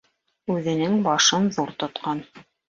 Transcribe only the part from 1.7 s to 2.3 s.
тотҡан